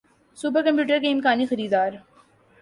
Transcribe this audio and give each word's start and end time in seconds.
super 0.37 0.61
computer 0.65 0.99
کے 1.01 1.11
امکانی 1.11 1.45
خریدار 1.45 1.91